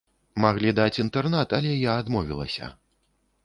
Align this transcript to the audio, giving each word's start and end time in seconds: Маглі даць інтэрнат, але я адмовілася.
Маглі 0.45 0.71
даць 0.79 1.01
інтэрнат, 1.03 1.53
але 1.59 1.77
я 1.87 2.01
адмовілася. 2.05 2.75